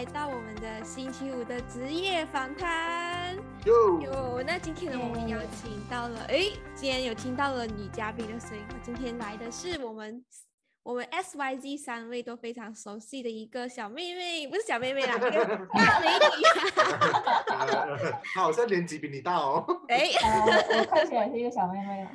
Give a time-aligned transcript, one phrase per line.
[0.00, 3.36] 来到我们的星期五的职业访谈。
[3.66, 8.64] 有，那今天呢，我们邀请到了，哎，今天有听到了女嘉宾的声音。
[8.82, 10.24] 今天来的是我们
[10.82, 15.28] 我们 S Y Z 三位都非常熟悉的一个小妹妹，不是小妹妹啦，一个
[15.74, 16.16] 大美女。
[18.34, 19.62] 好像年纪比你大哦。
[19.88, 20.08] 哎，
[20.78, 22.10] 我看起来是一个小妹妹啊。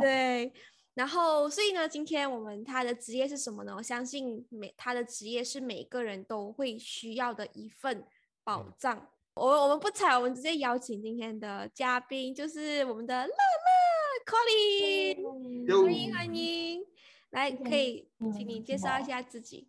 [0.00, 0.52] 对。
[0.98, 3.72] 然后，所以呢，今天我们他的职业是什么呢？
[3.76, 8.04] 我相信每他的职业是每个人都会需要的一份
[8.42, 9.06] 保障。
[9.34, 16.84] 我我们不采，我们直接邀请今天的嘉宾，就是我们的乐乐 Colin，欢迎欢迎，
[17.30, 19.68] 来可以请你介绍一下自己。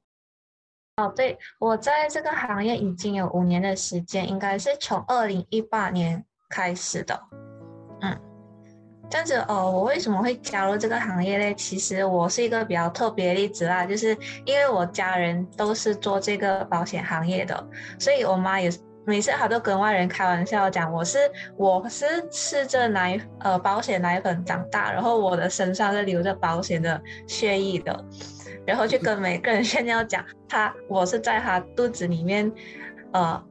[0.96, 7.22] 哦，对我在这个行业已经有五年的时间，应该是从二零一八年开始的，
[8.02, 8.29] 嗯。
[9.10, 11.54] 这样子哦，我为什么会加入这个行业呢？
[11.56, 14.16] 其实我是一个比较特别的例子啦，就是
[14.46, 21.18] 因为我家人都是做这个保险行业的，所以我妈也是每次她都跟外人开玩笑讲，我是
[21.58, 28.06] 我是吃着奶呃保险奶粉长大，然后我的身上是流着保险的血液的，
[28.64, 32.52] 然后就跟每个人炫耀讲，他我是在他肚子里面
[33.14, 33.44] 呃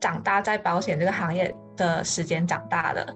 [0.00, 3.14] 长大，在保险这个行业的时间长大的。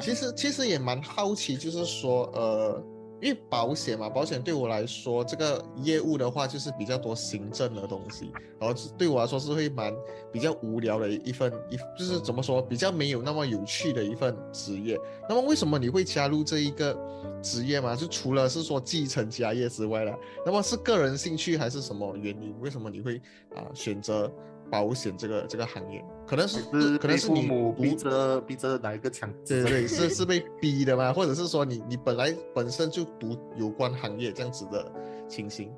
[0.00, 2.82] 其实其实也蛮好奇，就是说，呃，
[3.20, 9.92] 因为保险嘛，保险对我来说，这个业务的话就是比较多行政的东西，然后对我来说是会蛮
[10.32, 14.98] 比较无聊的一份一，就是怎么说，比较没有那么有趣的一份职业。
[15.28, 16.96] 那么为什么你会加入这一个
[17.42, 17.96] 职业嘛？
[17.96, 20.16] 就除了是说继承家业之外了，
[20.46, 22.54] 那么是个人兴趣还是什么原因？
[22.60, 23.20] 为什么你会
[23.54, 24.30] 啊选择？
[24.70, 26.62] 保险这个这个行业，可能是
[26.98, 27.50] 可能是你
[27.80, 29.28] 逼着逼着哪一个强？
[29.44, 31.12] 对对对，是 是被逼的吗？
[31.12, 34.90] 或者是说你你本来本身就读有关行业这样子的
[35.28, 35.72] 情形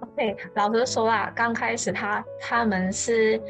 [0.00, 3.40] ？OK，老实说啊，刚开始他他们是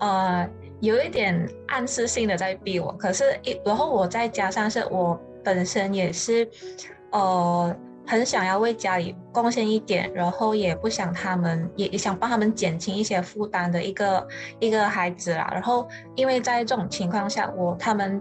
[0.00, 0.48] 呃
[0.80, 6.46] 有一点暗示性的在逼我，可是一然后我再加上是我本身也是
[7.12, 7.74] 呃。
[8.10, 14.26] 很想要为家里贡献一点，然后也不想他们，也也想帮他们减轻一些负担的一个
[14.58, 15.48] 一个孩子啦。
[15.52, 18.20] 然后，因为在这种情况下，我他们，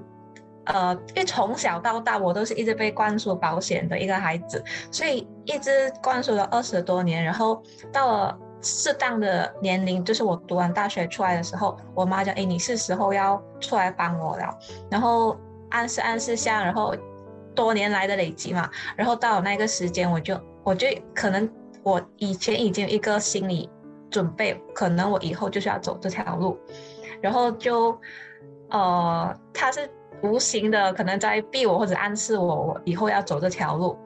[0.65, 7.23] 呃，因为从小到大我都是一直被灌输保险的一个孩子，所以一直灌输了二十多年。
[7.23, 7.59] 然后
[7.91, 14.55] 到了适当的年龄，就是我读完大学出来的时候，我妈讲：“哎，你是时候要出来帮我了。”
[14.91, 15.35] 然后
[15.71, 16.95] 暗示暗示下，然后。
[17.59, 21.47] 多年来的累积嘛，然后到那个时间，我就我就可能
[21.83, 23.69] 我以前已经有一个心理
[24.09, 26.57] 准备，可能我以后就是要走这条路，
[27.19, 27.99] 然后就
[28.69, 29.89] 呃，他是
[30.23, 33.97] 无形的可能在逼我或者暗示我，我以后要走这条路，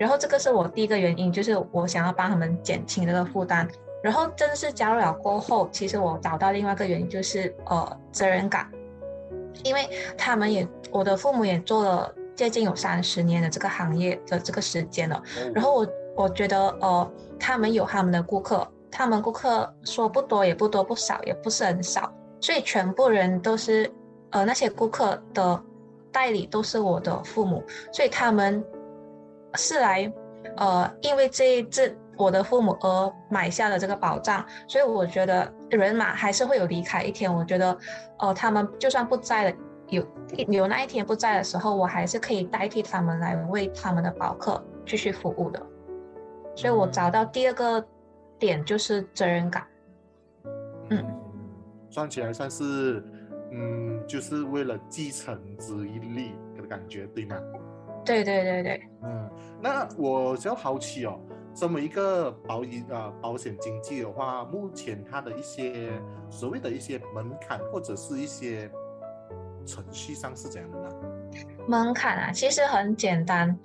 [0.00, 3.68] 然后这个是我第一个原因，就是我想要帮他们减轻这个负担，
[4.02, 8.68] 然后正式加入了过后，其实我找到另外一个原因就是呃责任感，
[9.62, 12.12] 因为他们也我的父母也做了。
[12.36, 15.20] 接近有三十年的这个行业的这个时间了，
[15.54, 17.10] 然后我我觉得呃，
[17.40, 23.90] 他们有他们的顾客，他们顾客说不多也不多，不少也不是很少，所以全部人都是
[24.30, 25.60] 呃那些顾客的
[26.12, 28.62] 代理都是我的父母，所以他们
[29.54, 30.12] 是来
[30.58, 37.76] 呃因为这一次我的父母而买下了这个保障，所以我觉得人嘛还是会有离开一天，我觉得
[38.18, 39.56] 呃他们就算不在了。
[39.88, 40.04] 有
[40.48, 45.64] 有那一天不在的时候，我还是可以代替他们来为他们的保客继续服务的。
[46.56, 47.86] 所以我找到第二个
[48.38, 49.64] 点就是责任感。
[50.90, 51.04] 嗯，
[51.88, 53.04] 算起来算是，
[53.52, 57.36] 嗯，就是为了继承之一力的感觉，对吗？
[58.04, 58.82] 对对对对。
[59.04, 61.20] 嗯，那我比较好奇哦，
[61.54, 65.92] 身为一个保险啊保险经纪的话，目前它的一些
[66.28, 68.68] 所谓的一些门槛或者是一些。
[69.66, 70.88] 程序上是怎样的呢？
[71.66, 73.58] 门槛啊，其实很简单。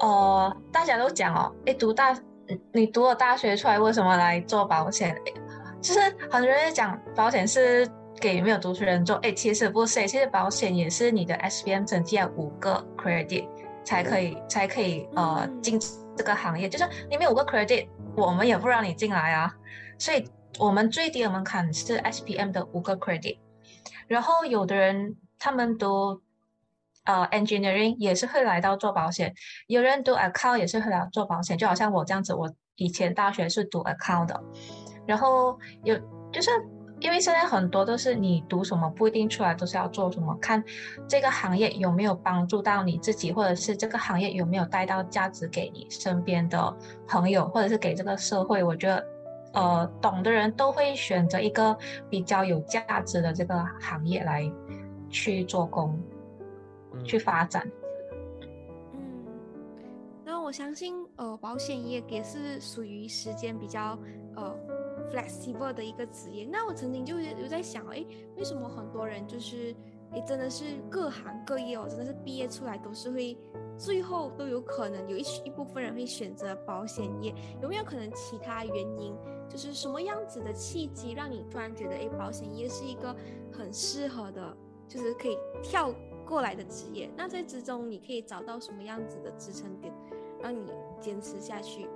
[0.00, 2.16] 哦，大家都讲哦，哎，读大，
[2.72, 5.16] 你读了大学出来，为什么来做保险？
[5.80, 6.00] 就是
[6.30, 7.88] 很多人讲保险是
[8.20, 13.46] 给没有读书人做，哎，其实不是，其实保险也是你的 S B M 成绩要五个 credit
[13.84, 15.78] 才可以，才可以呃进
[16.16, 19.52] 这个行业，就是你没有个 credit，我们也不让你进来啊。
[19.98, 20.28] 所以
[20.58, 23.38] 我们最低的门槛是 SPM 的五个 credit。
[24.06, 26.20] 然后有的人他们读
[27.04, 29.34] 呃 engineering 也是会来到做保险，
[29.66, 34.40] 有人读 account 也是会来做保险，就好像我这样子，我以前大学是读 account 的，
[35.04, 35.98] 然后有
[36.30, 36.50] 就是。
[37.04, 40.62] 因为现在很多都是你读什么不一定出来都是要做什么，看
[41.08, 46.76] 这个行业有没有帮助到你自己，或者是这个行业有没有带到价值给你身边的
[47.08, 48.62] 朋友，或者是给这个社会。
[48.62, 49.04] 我觉得，
[49.52, 51.76] 呃，懂的人都会选择一个
[52.08, 54.48] 比较有价值的这个行业来
[55.12, 55.96] 去做工，
[57.04, 57.70] 去发展。
[58.94, 59.24] 嗯，
[60.24, 63.96] 那我相信，呃，保险业也是属于时间比较，
[64.34, 64.52] 呃。
[65.10, 68.02] flexible 的一个职业，那我曾经就有在想，哎，
[68.36, 69.74] 为什么很多人就是，
[70.10, 73.36] 哎，真的是各行各业哦，真的是毕业出来都是会，
[73.76, 79.14] 最后都有可能有一一部分人会选择保险业，有没有可能其他原因？
[79.50, 83.14] 就是什么样子的契机让你突然觉得，哎，保险业是一个
[83.52, 84.56] 很适合的，
[84.88, 85.92] 就是可以跳
[86.26, 87.10] 过来的职业？
[87.16, 89.92] 那在之中你可以找到什么样子的支撑点，
[90.40, 91.88] 让你坚持下去？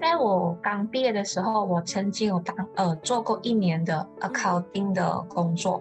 [0.00, 5.80] 在我刚毕业的时候，我曾经有当呃做过一年的 accounting 的工作，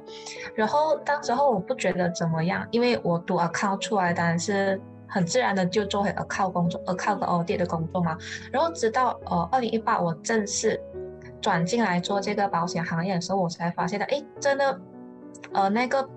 [0.54, 8.16] 然后当时候我不觉得怎么样，因为我读 account 出来当然是很自然的就做回 account 工作，account 的 audit 的工作嘛。
[8.52, 10.80] 然后直到呃二零一八我正式
[11.42, 14.80] 转进来做这个保险行业的时候，我才发现的，哎，真的，
[15.54, 16.07] 呃那个。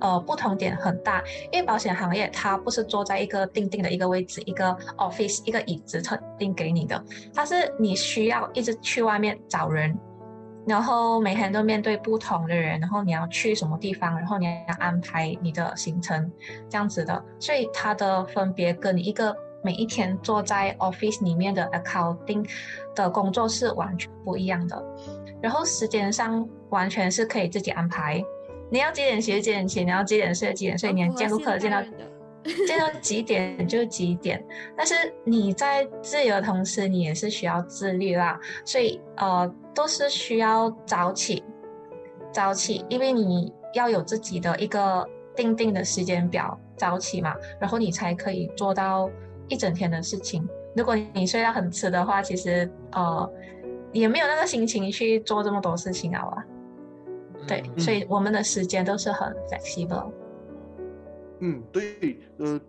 [0.00, 1.20] 呃，不同点很大，
[1.50, 4.64] 因为保险行业它不是坐在一个定定的一个位置，一个
[4.96, 9.98] office 一个椅子特定给你的，它是你需要一直去外面找人，
[10.68, 16.30] 然后每天都面对不同的人，然后你要去什么地方，然后你要安排你的行程
[16.68, 22.48] 这样子的，所以它的分别跟你一个每一天坐在 office 里面的 accounting
[22.94, 24.80] 的工作是完全不一样的，
[25.42, 28.24] 然后时间上完全是可以自己安排。
[28.70, 31.82] 你要几点起几点起，你要几点睡几点睡，你见顾客见到
[32.66, 34.44] 见到 几点就几点。
[34.76, 34.94] 但是
[35.24, 41.42] 你在自由的同时，你也是需要自律啦，所以呃都是需要早起，
[42.32, 49.10] 早起，因为你要有自己的一个定定的时间表，早起嘛，然后你才可以做到
[49.48, 50.46] 一整天的事情。
[50.76, 53.30] 如果你睡到很迟的话，其实呃
[53.92, 56.22] 也没有那个心情去做这么多事情啊。
[57.48, 60.12] 对，所以我们的时间都是很 flexible。
[61.40, 62.60] 嗯，对，呃，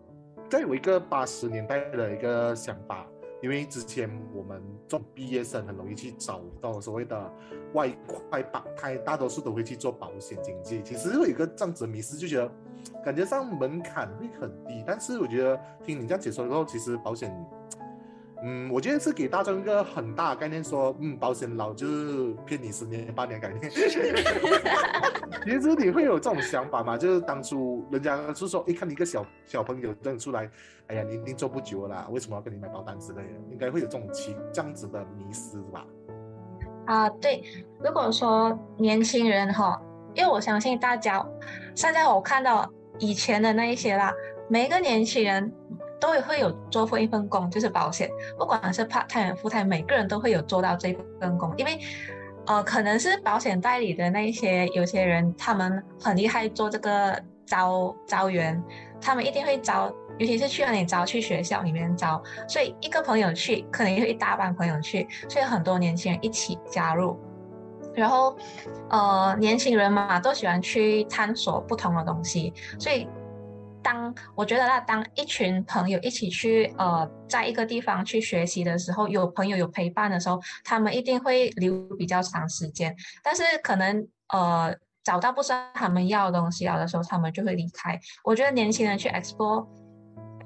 [0.50, 3.06] 在有一个八十年代的一个想法，
[3.42, 7.32] 因为之前我们做毕业生很容易去找到所谓的
[7.74, 10.82] 外快打开，大多数都会去做保险经纪。
[10.84, 12.52] 其实有一个这样子迷失，就觉得
[13.04, 17.32] 感觉上门槛会很低，但是我觉得听你这样解说之后，其实保险。
[18.42, 23.70] 嗯，我觉得是给大众一个很大的概念，说，嗯，保险老就是骗你十年八年概念。
[25.44, 26.98] 其实你会有这种想法吗？
[26.98, 30.50] 就是当初人家是说，一看你一个小小朋友认出来，
[30.88, 33.30] 哎呀，你一定做不久了，为什么要跟你买保单之类的？
[33.52, 35.86] 应该会有这种情这样子的迷失吧？
[36.86, 37.44] 啊，对，
[37.84, 39.82] 如果说年轻人哈，
[40.14, 41.26] 因为我相信大家，
[41.76, 42.70] 现在我看到
[43.00, 44.14] 以前的那一些啦，
[44.50, 45.52] 每一个年轻人。
[46.00, 51.78] 都会有做过一份工，就是保险，不管是 part time、full time，每个人都会有做到这份工，因为，
[52.46, 58.62] 呃，可能是保险代理的那一些有些人，他们很厉害做这个招招员，
[59.02, 67.20] 他们一定会招，尤其是去那里招，去学校里面招，所以一个朋友去，可能有一大半朋友去，所以很多年轻人一起加入，
[67.94, 68.36] 然后，
[68.90, 73.08] 呃，年轻人嘛，都喜欢去探索不同的东西，所以。
[73.92, 82.96] 当我觉得，那当一群朋友一起去，呃，在一个地方去学习的时候，有朋友有陪伴的时候，他们一定会留比较长时间。
[83.24, 88.00] 但是可能，呃，找到不是他们要的东西了的时候，他们就会离开。
[88.24, 89.66] 我觉得年轻人去 explore，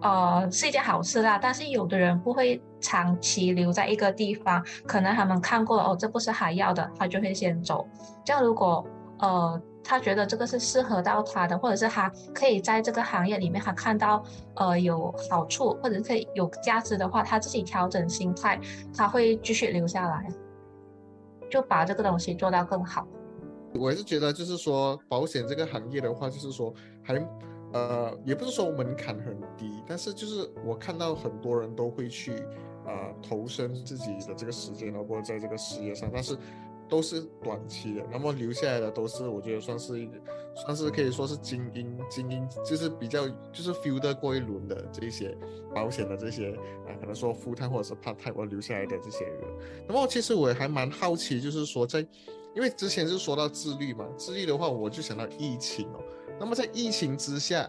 [0.02, 1.38] 呃，是一件好事啦。
[1.38, 7.86] 但是有的人不会长期留在一个地方，可能他们看过了，哦，这不是还要的，他就会先走。
[8.24, 8.88] 这样如果，
[9.20, 9.62] 呃。
[9.84, 14.24] 他觉得这个是适合到他的，或者是他可以在这个行业里面，他看到
[14.56, 18.60] 呃有好处或者可以有价值的话，他自己调整心态，
[18.96, 20.28] 他会继续留下来，
[21.52, 23.06] 就把这个东西做到更好。
[23.76, 26.74] 我是觉得就是说保险这个行业的话，就是说
[27.04, 27.14] 还
[27.74, 32.34] 呃也不是说门槛很低，但是就是我看到很多人都会去
[32.86, 36.38] 呃投身自己的这个时间，包括在这个事业上，但是。
[36.94, 40.08] 都是短期的，那么留下来的都是我觉得算是，
[40.64, 45.36] 算是可以说是精英精英，就是比较就是 feel 得过一轮的这些
[45.74, 46.52] 保险的这些
[46.86, 49.42] 啊，可能说 full time 或者是 part time 我留下来的这些人。
[49.88, 52.00] 那么其实我还蛮好奇，就是说在，
[52.56, 56.00] 因为之前是说到自律嘛，自律的话我就想到疫情哦。
[56.40, 57.68] 那么在疫情之下，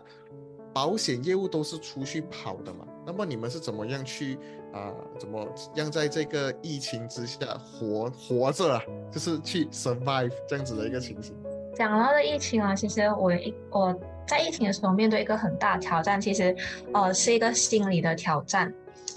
[0.75, 2.87] 保险业务都是出去跑的嘛？
[3.07, 4.39] 那么你们是怎么样去
[4.73, 4.93] 啊？
[5.19, 8.83] 怎么样在这个疫情之下活活着啊？
[9.13, 11.35] 就是去 survive 这样子的一个情形。
[11.75, 13.95] 讲到的疫情啊，其实我一我
[14.27, 16.57] 在疫情的时候面对一个很大挑战，其实
[16.93, 18.73] 呃是一个心理的挑战，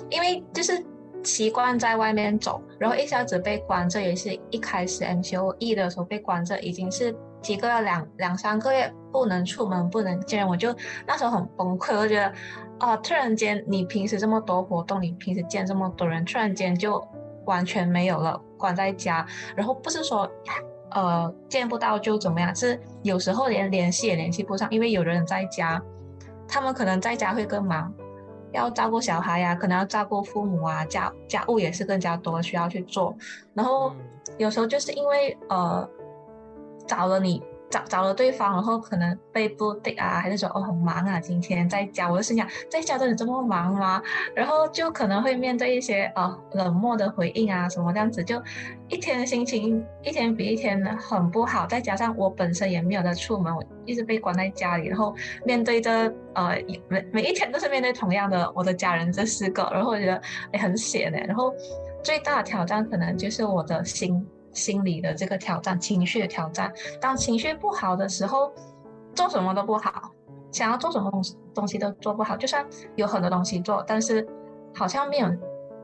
[0.10, 0.84] 因为就是
[1.24, 7.16] 习惯在外面走，然后一下子被关着，也是一开始 MCOE 的时候被关着，已经是。
[7.42, 10.76] 几个月两两三个月不能出门不能见人，我就
[11.06, 12.34] 那时候很崩溃，我觉得
[12.80, 17.02] 啊，突然间你平时这么多活动，你平时见这么多人，突然间就
[17.46, 19.26] 完全没有了，关在家，
[19.56, 20.30] 然后不是说
[20.92, 25.82] 呃见不到就怎么样，是有时候连联系也联系不上，因为有的人在家，
[26.48, 27.94] 他们可能在家会更忙，
[28.52, 33.16] 要照顾小孩呀，可能要照顾父母啊，家家务也是更加多需要去做，
[33.54, 33.94] 然后
[34.38, 35.88] 有时候就是因为呃。
[36.88, 44.02] 找了你，找找了对方，然后可能被不对啊，还是说哦很忙啊，今天在家，我就心想在家真的这么忙吗？
[44.34, 48.42] 然后就可能会面对一些呃冷漠的回应啊，什么这样子，就
[48.88, 51.68] 一天心情一天比一天很不好。
[51.68, 55.14] 再加上我本身也没有在出门，我一直被关在家里，然后
[55.46, 55.92] 面对着
[56.36, 60.22] 呃每每一天都是面对同样的我的家人这四个，然后我觉得
[60.54, 61.18] 也很险呢。
[61.28, 61.54] 然后
[62.02, 64.26] 最大的挑战可能就是我的心。
[64.58, 66.74] 心理的这个挑战，情绪的挑战。
[67.00, 68.52] 当情绪不好的时候，
[69.14, 70.12] 做什么都不好，
[70.52, 71.22] 想要做什么东
[71.54, 72.36] 东西都做不好。
[72.36, 74.28] 就算有很多东西做，但是
[74.74, 75.30] 好像没有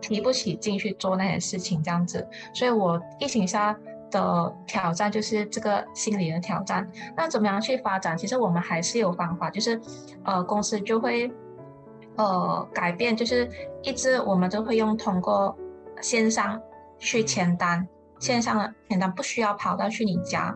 [0.01, 2.27] 提不起劲去做那些事情，这样子。
[2.53, 3.77] 所以我疫情下
[4.10, 6.89] 的挑战就是这个心理的挑战。
[7.15, 8.18] 那怎么样去发展？
[8.18, 9.80] 其实我们还是有方法，就是
[10.24, 11.32] 呃，公司就会
[12.15, 13.48] 呃改变，就是
[13.84, 15.56] 一直我们都会用通过
[16.01, 16.60] 线上
[16.98, 17.88] 去签单。
[18.24, 20.56] 线上的简单不需要跑到去你家，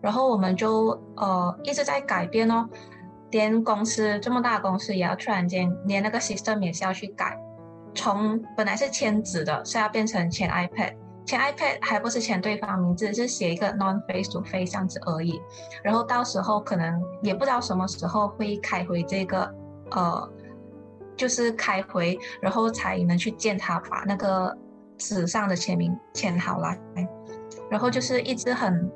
[0.00, 2.66] 然后我们就呃一直在改变哦，
[3.30, 7.38] 连公司这么大公司也要突然间连那个 system 也是要去改，
[7.94, 10.94] 从本来是签纸的，是要变成签 iPad，
[11.26, 15.38] 签 iPad 还不是签对方名字，是写一个 non face to face 这样子而已，
[15.82, 19.54] 然后到时候可能也不知道什么时候会开回这个
[19.90, 20.32] 呃，
[21.14, 24.56] 就是开回，然后才能去见他把那个。
[25.00, 26.76] 纸上的签名签好了，
[27.70, 28.88] 然后就是一直很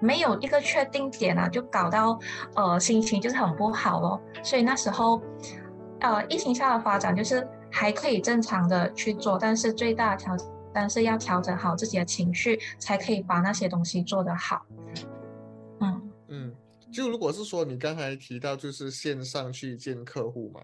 [0.00, 2.18] 没有一个确定点啊，就搞到
[2.54, 4.22] 呃心情就是很不好咯。
[4.44, 5.20] 所以那时候
[5.98, 10.36] 呃疫情下的发展就是还可以正常的去做，但是最大的挑
[10.72, 14.64] 战是要调整好自己的情绪，才可以把那些东西做得好。
[15.80, 16.54] 嗯嗯，
[16.92, 20.60] 就如果是说你刚才提到就是线上去见客户嘛。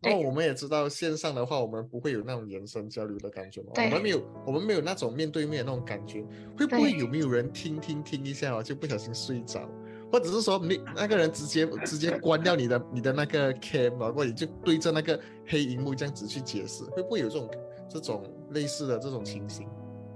[0.00, 3.72] 那我们也知道，线上的话，我们不会有那种眼神交流的感觉嘛。
[3.74, 6.24] 我们没有，我们没有那种面对面那种感觉。
[6.56, 9.68] 会不会有没有人听听听一下哦，就不小心睡着，
[10.12, 17.50] 或者是说你那个人直接直接关掉你的你的那个 cam 啊，或者就对着那个黑荧幕这样子去解释，会不会有这种
[17.88, 19.66] 这种类似的这种情形？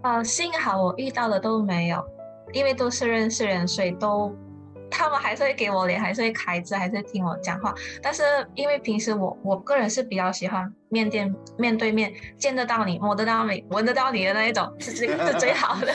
[0.02, 2.00] 啊，幸好我遇到的都没有，
[2.52, 4.32] 因为都是认识人，所以都。
[4.92, 7.74] 他们还是会给我脸，还是会开着，还是听我讲话。
[8.02, 8.22] 但是
[8.54, 15.92] 因为平时我我个人是比较喜欢面店面对面见得到你，摸得到你，闻得到你的那一种， 是最是最好的。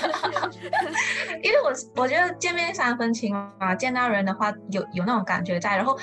[1.43, 5.97] 因为我我觉得见面三分情嘛，见到人的话有有那种感觉在，然后。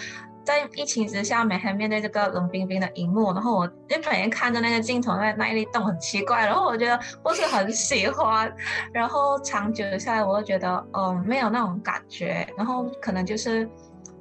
[0.45, 8.53] 在疫情之下，每天面对这个冷冰冰的荧幕，然后我一整天看着那个镜头在那里动，很奇怪，然后我觉得不是很喜欢，
[8.93, 13.69] 然后长久下来，我就觉得，嗯，没有那种感觉，然后可能就是，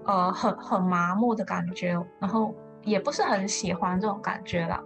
[0.06, 1.90] 呃，很很麻木的感觉，
[2.20, 4.82] 然后也不是很喜欢这种感觉了，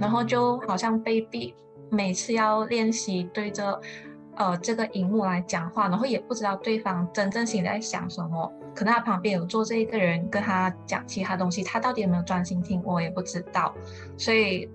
[0.00, 1.54] 然后就好像被逼
[1.90, 3.80] 每次要练习对着。
[4.38, 13.74] 呃，这个荧幕来讲话，然后也不知道对方真正心里在想什么，可能他旁边有坐这一个人跟他讲其他东西，他到底有没有专心听，我也不知道，
[14.18, 14.70] 所以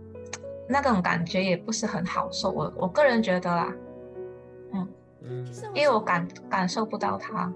[0.67, 2.49] 那种感觉也不是很好受。
[2.49, 3.73] 我我个人觉得啦，
[4.73, 4.87] 嗯
[5.21, 7.53] 嗯，因为我感感受不到他，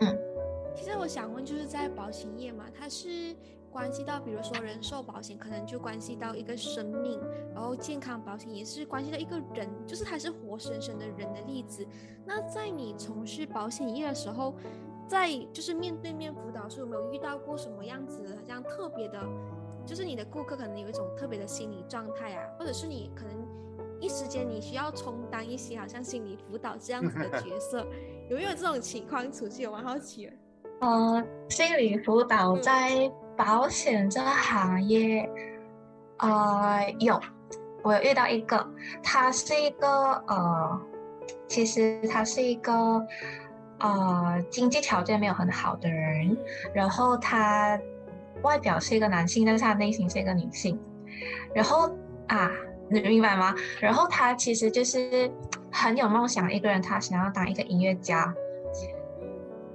[0.00, 0.18] 嗯，
[0.76, 3.34] 其实我想问，就是在保险业嘛，它是。
[3.70, 7.20] 关系到，比如说人寿保险，可能就关系到一个生命，
[7.54, 11.86] 然后健康保险也是关系到一个人，就是他是活生生的人的例子。
[12.24, 14.54] 那在你从事保险业的时候，
[15.08, 19.18] 在就是面对面辅导时，有没有遇到过什么样子好像特别的？
[19.86, 23.34] 就是你的顾客可能有一种特别的心理状态啊，或者是你可能
[24.00, 27.86] 一时间你需要充当一些好像心理辅导这样子的 角色，
[28.28, 29.66] 有没有这种情况出现？
[29.70, 30.32] 我蛮好奇的。
[30.80, 35.26] 呃，心理辅导在保险这行业，
[36.18, 37.18] 呃，有，
[37.82, 38.64] 我有遇到一个，
[39.02, 39.88] 他是一个
[40.26, 40.80] 呃，
[41.48, 42.72] 其实他是一个
[43.78, 46.36] 呃经济条件没有很好的人，
[46.72, 47.78] 然后他
[48.42, 50.78] 外表是一个男性，但是他内心是一个女性，
[51.54, 51.90] 然后
[52.28, 52.50] 啊，
[52.90, 53.54] 你明白吗？
[53.80, 55.30] 然后他其实就是
[55.72, 58.32] 很有梦想，一个人他想要当一个音乐家。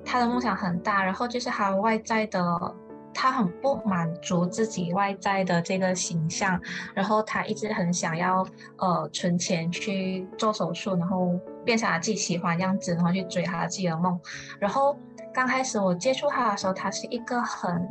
[0.05, 2.75] 他的梦想很大，然后就是他外在的，
[3.13, 6.59] 他很不满足自己外在的这个形象，
[6.93, 8.45] 然后他一直很想要
[8.77, 14.19] 呃存钱去做手术，然后变成他自己喜欢样子，然后去追他自己的梦。
[14.59, 14.97] 然后
[15.33, 17.87] 刚开始我接触他的时候，他是一个很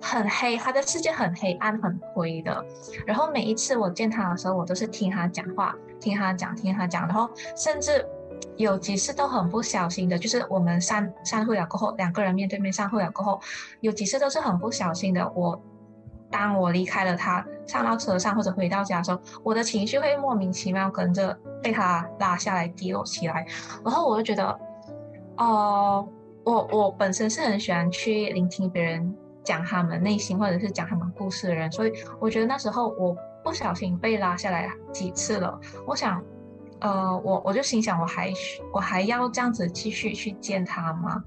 [0.00, 2.64] 很黑，他的世界很黑暗、很灰的。
[3.06, 8.06] 然后每一次我见他的时候，我都是听他讲话，听他讲，听他讲，然后甚至。
[8.56, 13.40] 有几次都很不小心的，就是我们散散会了过后，两个人面对面散会了过后，
[13.80, 15.28] 有几次都是很不小心的。
[15.30, 15.60] 我
[16.30, 23.46] 当我离开了他，上到车上或者回到家的时候，我的情绪会莫名其妙跟着被他拉下来、低落起来。
[23.84, 24.58] 然后我就觉得，
[25.36, 26.08] 哦，
[26.44, 35.58] 我我本身是很喜欢去聆听别人讲他们内心或者是讲他们故事的人，所以我觉得那时候我不小心被拉下来几次了。
[35.86, 36.22] 我想。
[36.80, 38.30] 呃，我我就心想，我还
[38.70, 41.22] 我还要这样子继续去见他吗？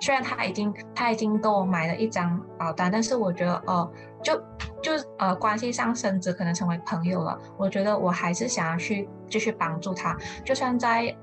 [0.00, 4.36] 虽然他已经他已经给我买了一张保单，但是我觉得，呃，就
[4.82, 7.38] 就呃关系上升值，可能成为朋友了。
[7.56, 11.14] 我觉得我还是想要去继续帮助他，就算在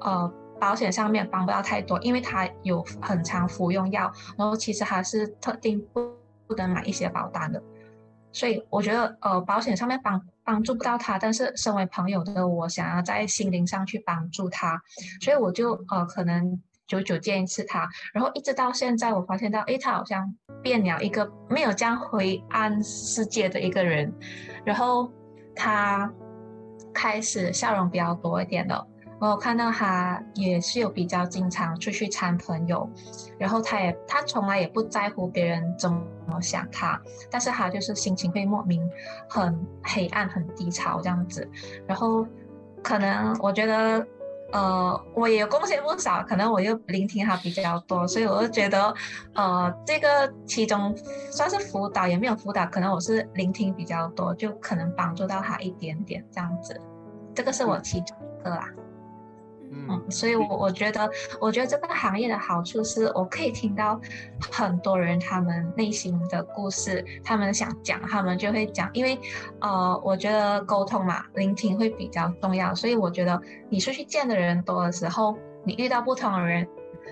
[0.00, 6.10] 呃保险上面帮不到太多，因为他有很长服用药，然后其实他是特定不
[6.46, 7.62] 不能买一些保单的。
[8.32, 14.78] 所以我觉得，呃，保险上面帮帮助不到他，但是身为朋友的我，想要在心灵上去帮助他，
[15.22, 24.12] 所以我就呃，可能久久见一次他，然后一直到现在，我发现到，哎，他好像变了一个没有这样灰暗世界的一个人，
[24.64, 25.10] 然后
[25.54, 26.12] 他
[26.94, 28.86] 开始笑容比较多一点了。
[29.18, 32.86] 我看到他也是有比较经常出去参朋友，
[33.38, 38.86] 然后他也他从来也不在乎别人怎么想他，但是他就是心情会莫名
[39.26, 41.50] 很黑暗、很低潮这样子。
[41.86, 42.26] 然后
[42.82, 44.06] 可能我觉得，
[44.52, 48.94] 呃，我也有贡献不少，可能我又聆听他比较多，所以我就觉得，
[49.34, 50.96] 呃，这个其中
[51.30, 56.80] 算是辅导也没有辅导，可能我是聆听比较多，就可能帮助到他一点点这样子。
[57.34, 58.68] 这个是我其中一个啦。
[59.70, 61.08] 嗯，所以，我我觉得，
[61.40, 64.00] 我觉得这个行业的好处是我可以听到
[64.50, 69.18] 很多人他们内心的故事，他们想讲，他们就会讲，因为，
[69.60, 76.66] 呃，我觉得沟通嘛，聆听会比较重要，所以我觉得你出去见的人多的时候，你遇到不同的人，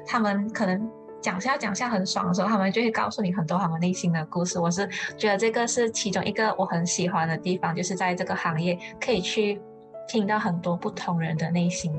[0.07, 0.91] 他们可能
[1.21, 4.59] 讲下讲下很爽的时候，他们就会告诉你很多他们内心的故事。
[4.59, 9.61] 我是觉得这个是其中一个我很喜欢的地方，就是在这个行业可以去
[10.09, 11.93] 听到很多不同人的内心。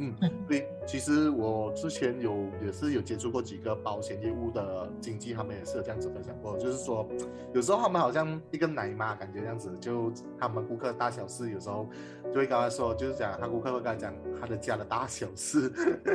[0.00, 0.14] 嗯，
[0.48, 7.06] 对，其实我之前有也是有接触过几个保险业务的经纪，他们也是有这样子分享过，就是说
[7.52, 11.86] 有时候他们好像一个奶妈感觉这样子，就他们顾客大小事，有时候
[12.32, 15.70] 就会跟他说，就是讲他顾客会跟他讲他的家的大小事，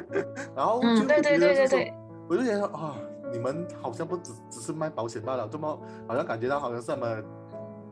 [0.56, 1.94] 然后嗯，对对对对对，
[2.28, 2.98] 我就觉得啊，
[3.32, 7.08] 你们好像不只只是卖保险罢了，这么好像感觉到好像是什么。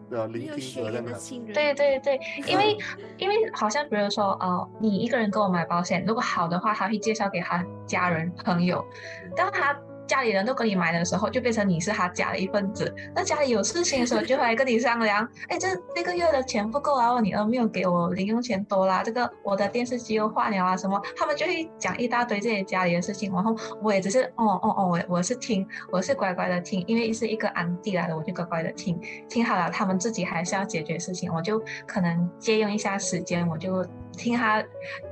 [0.09, 2.77] 的聆听者对对对， 因为
[3.17, 8.83] 因为好像比如说，哦，你一个人给我买保险，如果好的话，他会介绍给他家人朋友，
[9.35, 9.75] 当他。
[10.07, 12.93] 家里人都跟你买的时候，就变成你是他家的一份子。
[13.15, 15.27] 那家里有事情的时候，就会来跟你商量。
[15.49, 19.01] 哎，这这个月的钱不够啊，你儿没有给我零用钱多啦。
[19.03, 21.01] 这个我的电视机又坏了啊，什么？
[21.15, 23.31] 他们就会讲一大堆这些家里的事情。
[23.33, 28.99] 然后我也只是，哦哦哦，我我是听，我是乖乖的听，因为是一个安迪来的，我就乖乖的听。
[29.29, 33.85] 听好了，他们自己还是要解决事情，我就可能借用一下时间，我就
[34.17, 34.63] 听他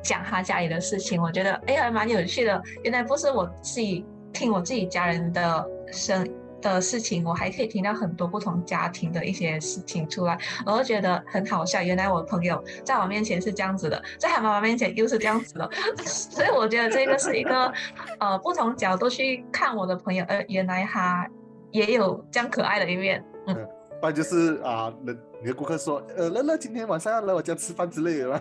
[0.04, 1.22] 讲他家里的事情。
[1.22, 2.62] 我觉得，哎，还蛮有趣的。
[2.84, 4.06] 原来不是我自己。
[4.34, 6.28] 听我自己家人的声
[6.62, 11.82] 的事情，我还可以听到很多不同家庭的一些事情出来，我就觉得很好笑。
[11.82, 15.70] 原来我朋友在我面前是这样子的，在他妈妈面前又是这样子的，
[16.06, 17.74] 所以我觉得这个是一个
[18.20, 21.28] 呃不同角度去看我的朋友，呃，原来他
[21.72, 23.24] 也有这样可爱的一面。
[23.48, 23.68] 嗯，
[24.02, 28.40] 那就是啊，那你的顾客说，呃，乐乐今天晚上要来我家吃饭之类的吗？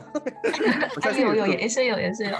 [1.19, 2.37] 有有也是有也是有。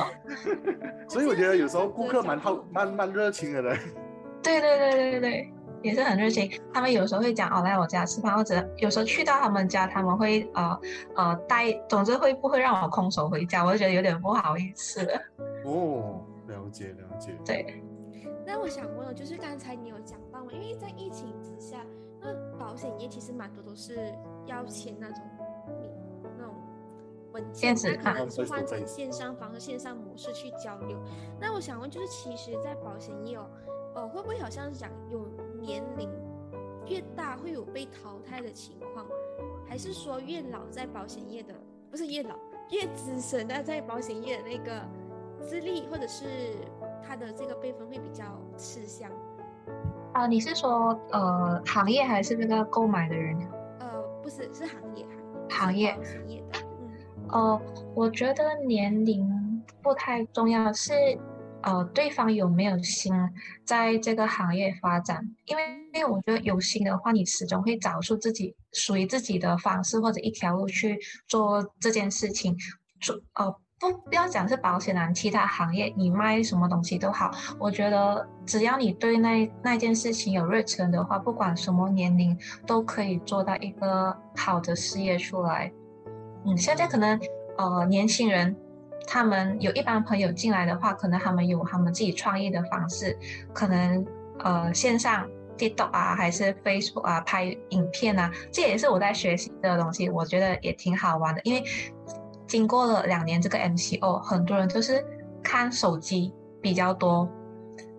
[1.09, 3.79] 所以我觉得有时候顾客蛮好蛮蛮热情的嘞。
[4.43, 5.53] 对对对对对对。
[5.83, 6.51] 也是很热情。
[6.75, 10.79] 他们有时候会讲哦来我家吃饭，或者有时候去到他们家，他们会呃
[11.17, 15.01] 呃带，总之会不会让我空手回家，我就觉得有点不好意思。
[15.65, 17.33] 哦，了解了解。
[17.47, 17.83] 对。
[18.47, 21.79] 那我想问，就是刚才你有讲到嘛，因为在疫情之下，
[22.21, 24.13] 那保险业其实蛮多都是
[24.51, 25.23] 要签那种
[26.39, 26.55] 那种
[27.33, 30.99] 文件，那可能是换成线上方式、线上模式去交流。
[31.41, 33.47] 那我想问，就是其实，在保险业哦，
[33.95, 35.27] 呃，会不会好像讲有
[35.61, 36.11] 年龄
[36.87, 39.07] 越大会有被淘汰的情况，
[39.67, 41.55] 还是说越老在保险业的
[41.91, 42.35] 不是越老
[42.71, 44.83] 越资深的在保险业的那个
[45.41, 46.27] 资历或者是？
[47.03, 48.25] 他的这个辈分会比较
[48.57, 49.11] 吃香
[50.13, 50.29] 啊？
[50.29, 53.37] 你是说呃行业还是那个购买的人？
[54.31, 55.07] 是，是行业
[55.49, 56.61] 行业行业的。
[56.63, 57.63] 嗯，呃，
[57.95, 60.93] 我觉得年龄不太重要，是
[61.63, 63.13] 呃对方有没有心
[63.65, 65.29] 在这个行业发展。
[65.47, 65.63] 因为
[65.93, 72.57] 因为我觉得有心的话，你始终会找出自己属于自己的方式或者一条路去做这件事情。
[73.01, 73.55] 做呃。
[73.81, 85.73] 不，不要讲是保险啊，其他行业你卖什么东西都好，我觉得只要你对那那件事情有热忱的话，不管什么年龄都可以做到一个好的事业出来。
[86.45, 87.19] 嗯，现在可能
[87.57, 88.55] 呃年轻人
[89.07, 93.19] 他们有一帮朋友进来的话，可能他们有他们自己创业的方式，
[93.55, 94.07] 可能
[94.41, 101.65] 呃线上 TikTok 啊，还是 Facebook 啊拍影片啊，这也是我在学习的东西，我觉得也挺好玩的，因为。
[102.51, 105.05] 经过了两年这个 MCO，很多人就是
[105.41, 107.29] 看手机比较多，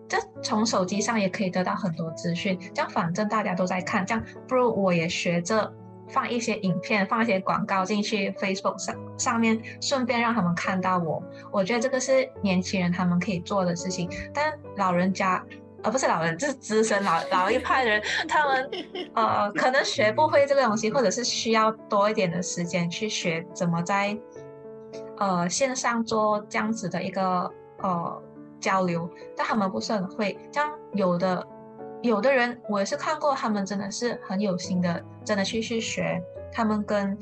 [0.10, 2.60] 这从手机上也可以得到很多资讯。
[2.74, 5.74] 这样反正大家都在看，这样不如我也学着
[6.10, 11.24] 放一些影片，放一些广告进去 Facebook 上上面，顺便让他们看到我。
[11.50, 15.42] 我觉得这个是年轻人他们可以做的事情，但老人家，
[15.82, 18.70] 而不是老人，就是资深老 老一派的人，他们
[19.14, 24.18] 呃可能学不会这个东西，或者是需要多一点的时间去学怎么在。
[25.22, 27.48] 呃，线上做这样子的一个
[27.84, 28.24] 呃
[28.60, 29.08] 交流，
[29.38, 30.36] 但他们不是很会。
[30.52, 31.48] 像有的
[32.02, 36.20] 有的人，我也是看过，他们真的是很有心的，真的去去学。
[36.52, 37.16] 他们跟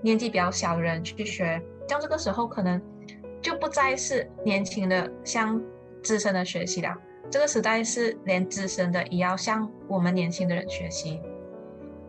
[0.00, 2.80] 年纪比较小的人去学，像这个时候可能
[3.42, 5.60] 就不再是年轻的向
[6.02, 6.96] 资深的学习了。
[7.30, 11.20] 这个时代是连资深的也要向我们年轻的人学习。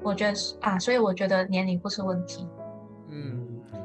[0.02, 2.48] 我觉得是啊，所以我觉得年龄不是问题。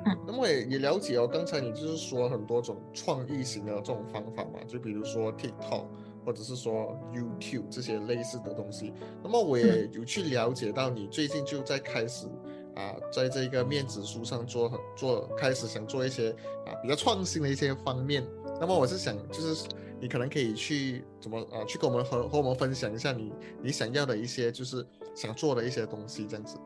[0.08, 0.18] 嗯。
[0.26, 5.84] 那么也也了解哦，刚才你就是说很多种创意型的这种方法嘛，就比如说 TikTok
[6.24, 8.92] 或者是说 YouTube 这些类似的东西。
[9.22, 12.26] 那么我也有去了解到你最近就在开始
[12.74, 16.30] 啊，在这个面子书上做做开始想做一些
[16.66, 18.24] 啊比较创新的一些方面。
[18.60, 19.66] 那么我是想就是
[20.00, 26.56] 你可能可以去怎么啊去跟我们和和我们分享一下你你想要的一些就是想做的一些东西这样子。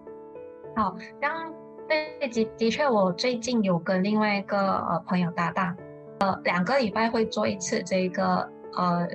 [0.74, 1.71] 好，刚。
[1.88, 5.76] 对，的的确，我最近有跟另外一个呃朋友搭档，
[6.20, 9.06] 呃，两个礼拜会做一次这个呃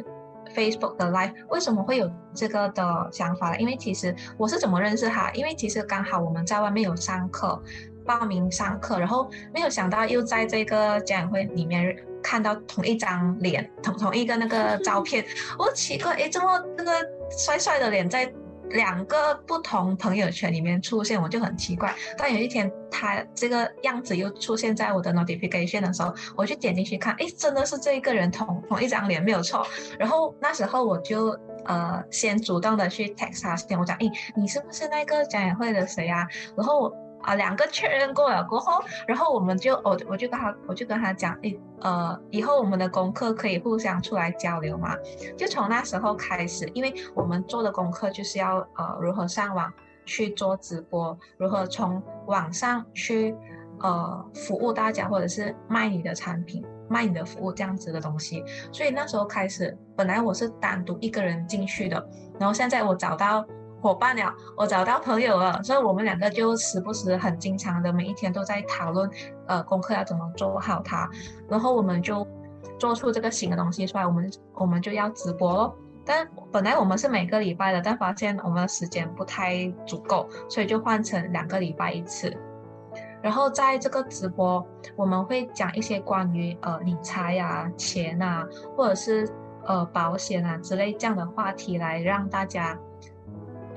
[0.54, 1.34] Facebook 的 Live。
[1.50, 3.58] 为什么会有这个的想法呢？
[3.60, 5.32] 因为其实我是怎么认识他？
[5.32, 7.60] 因为其实刚好我们在外面有上课，
[8.06, 15.26] 报名上课，然后没有想到又在这个家长会里面看到同一张脸，同同一个那个照片，
[15.58, 16.92] 我奇怪，哎，这么那个
[17.30, 18.32] 帅帅的脸在。
[18.72, 21.94] 两个不同朋友圈里面出现，我就很奇怪。
[22.18, 29.66] 但有一天，他这个样子又出现在我的 notification 的时候，我就点进去看，哎，真的是这一个人同同一张脸，没有错。
[29.98, 36.28] 然后那时候我就呃先主动的去 text 他，先我讲，哎，你是不是那个讲演会的谁啊？
[36.56, 36.94] 然后。
[37.28, 44.96] 啊，两个确认过了过后，然后我们就我我就跟他我就跟他讲，诶，呃，以后我们的功课可以互相出来交流嘛。
[45.36, 49.70] 就从那时候开始，因为我们做的功课就是要呃如何上网
[50.06, 53.36] 去做直播，如何从网上去
[53.82, 58.42] 呃服务大家，或者是卖你的产品、卖你的服务这样子的东西。
[58.72, 62.08] 所以那时候开始，本来我是单独一个人进去的，
[62.40, 63.46] 然后现在我找到。
[63.82, 69.10] 伙伴了，我找到朋友了，所以我们两个就时不时很经常的每一天都在讨论，
[69.46, 71.08] 呃，功课要怎么做好它，
[71.48, 72.28] 然后我们就
[72.80, 75.74] 做出这个新的东西出来，我们我们就要直播。
[76.04, 82.36] 但本来我们是每个礼拜的，但发现我们的时间不太足够，所以就换成两个礼拜一次。
[83.22, 89.30] 然后在这个直播，我们会讲一些关于呃理财啊、钱啊，或者是
[89.66, 92.78] 呃保险啊之类这样的话题，来让大家。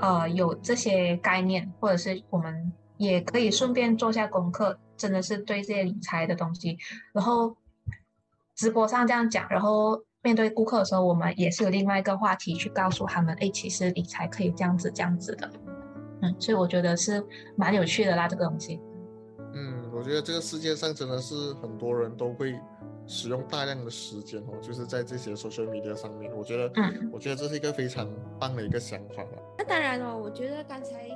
[0.00, 6.78] 呃，有这些概念，或者是我们也可以顺便做下功课，真的是对这些理财的东西，
[7.12, 7.54] 然后
[8.54, 15.50] 直播上这样讲，然后面对顾客的时候，我们也是有另外一个话题去告诉他们，哎，其实理财可以这样子这样子的。
[16.22, 17.22] 嗯，所以我觉得是
[17.56, 18.80] 蛮有趣的啦，这个东西。
[19.52, 22.58] 嗯，我觉得这个世界上真的是很多人都会
[23.10, 26.30] 使用大量的时间哦，就是在这些 social media 上面。
[26.32, 29.42] 我觉得，嗯，我觉得这是一个非常棒的一个想法了。
[29.58, 31.08] 那当然了，我觉得刚才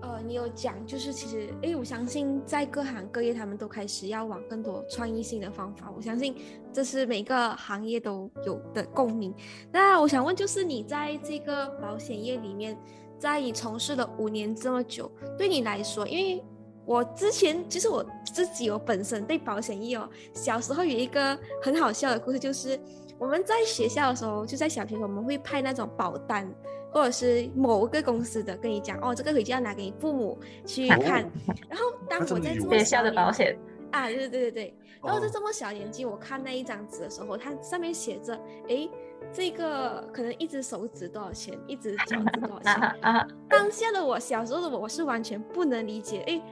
[0.00, 5.92] 呃你有讲，就是其实哎，我相信在各行各业，他们都开始要往更多创意性的方法。
[5.96, 6.36] 我相信
[6.72, 9.34] 这是每个行业都有的共鸣。
[9.72, 12.78] 那我想问，就是你在这个保险业里面，
[13.18, 16.44] 在你从事了五年这么久，对你来说，因为
[16.90, 22.76] 我之前其实我自己我本身对保险业哦，小时候有一个很好笑的故事，就是
[23.16, 26.52] 我们在学校的时候，就在小学我们会派那种保单，
[26.90, 31.30] 或者是某个公司的跟你讲哦，这个回家拿给你父母去看。
[31.68, 33.56] 然后当我在学校的保险
[33.92, 38.34] 啊，对对对对，然后在这么小年纪，我看那一张纸的时候，它上面写着，
[38.68, 38.88] 哎，
[39.32, 42.96] 这个可能一只手指多少钱，一只脚趾多少钱。
[43.48, 46.42] 当下的我，小时候的我，我是完全不能理解，哎。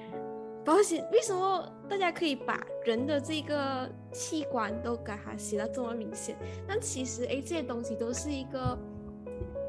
[0.68, 6.36] 保险为什么大家可以把人的这个器官都给它写到这么明显？
[6.66, 8.78] 但其实哎，这些东西都是一个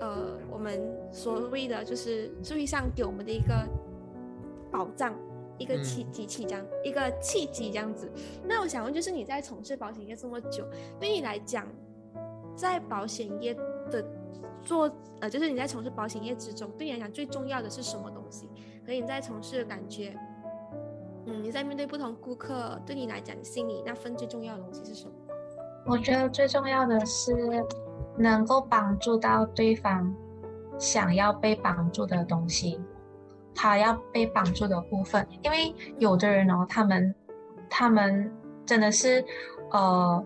[0.02, 3.66] 呃，我们所谓的就是社会上给我们的一个
[4.70, 5.16] 保障，
[5.58, 8.12] 一个契机器这样，一个契机这样子。
[8.44, 10.66] 那我想问，就是你在从事保险业这么久，
[11.00, 11.66] 对你来讲，
[12.58, 13.54] 在保险业
[13.90, 14.04] 的
[14.62, 18.50] 做呃，就是你在从事保险业之中，对你来讲最重要的是什么东西？
[18.86, 20.14] 和你在从事的感觉？
[21.30, 25.12] 嗯，你在面对不同顾客，对你来讲，心里那份最重要的东西是什么？
[25.86, 27.34] 我觉得最重要的是
[28.18, 30.14] 能够帮助到对方
[30.80, 32.80] 想要被帮助的东西，
[33.54, 35.26] 他要被帮助的部分。
[35.44, 37.16] 因为有的人哦，他们
[37.70, 38.32] 他们
[38.66, 39.24] 真的是
[39.72, 40.24] 呃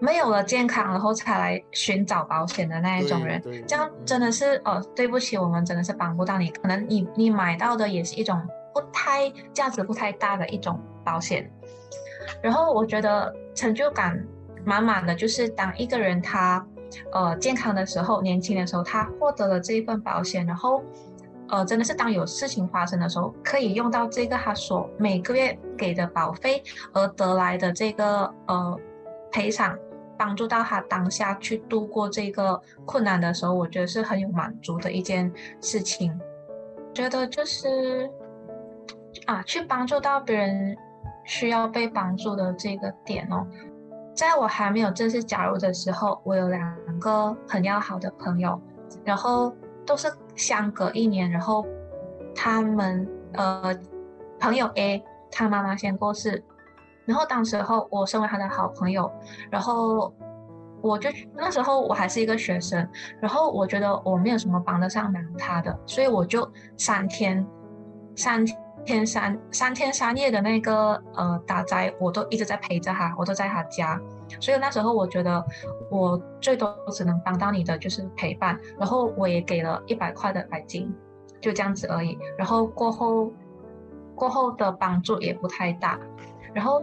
[0.00, 6.50] 没有了健康，然后才来寻找保险的那一种人，这样真的是呃对不起，我们真的是帮不到你。
[6.50, 8.40] 可能你你买到的也是一种。
[8.72, 11.50] 不太价值不太大的一种保险，
[12.42, 14.24] 然后我觉得成就感
[14.64, 16.64] 满满的，就是当一个人他
[17.12, 20.82] 呃健康的时候，年轻的时候，他获得了这一份保险，然后
[21.48, 28.78] 呃真的是当有事情发生的时候，可以用到这个他所每个月给的保费而得来的这个呃
[29.32, 29.76] 赔偿，
[30.18, 36.16] 帮助到他当下去度过这个困难的时候，我觉得是很有满足的一件事情。
[36.94, 38.10] 觉得就是。
[39.26, 40.76] 啊，去帮助到别人
[41.24, 43.46] 需要被帮助的这个点哦，
[44.14, 48.60] 在我还没有正式加入的时候，我有两个很要好的朋友，
[49.04, 51.66] 然后都是相隔一年，然后
[52.34, 53.76] 他们呃，
[54.38, 56.42] 朋友 A 他妈妈先过世，
[57.04, 59.10] 然后当时候我身为他的好朋友，
[59.50, 60.12] 然后
[60.80, 62.88] 我就那时候我还是一个学生，
[63.20, 67.44] 然后我觉得我没有什么帮得上忙他的，所以我就三天
[68.14, 68.56] 三天。
[68.84, 74.00] 天三三天三夜的那个呃打灾，我都一直在陪着他，我都在他家，
[74.40, 75.44] 所以那时候我觉得
[75.90, 80.92] 我最多只能帮到你的就是陪伴，然后我也给了一百块的白金，
[81.40, 82.18] 就这样子而已。
[82.36, 83.32] 然后过后
[84.14, 85.98] 过后的帮助也不太大，
[86.52, 86.82] 然后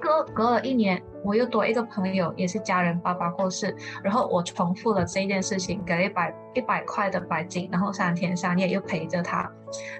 [0.00, 9.50] 隔隔了一年，我又多一个朋友，也是家人爸爸过世，然后我重复了这件事情，给了一百一百块的白金，然后三天三夜又陪着他，